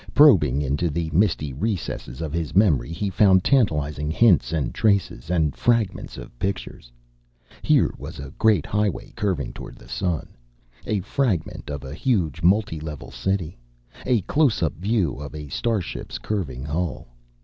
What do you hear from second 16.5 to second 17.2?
hull.